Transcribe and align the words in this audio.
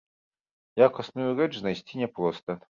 Якасную 0.87 1.27
рэч 1.41 1.49
знайсці 1.59 1.93
няпроста. 2.03 2.51